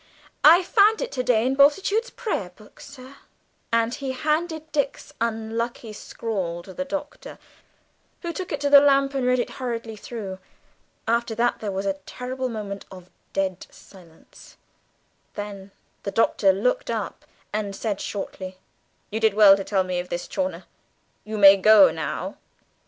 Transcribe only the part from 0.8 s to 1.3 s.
it to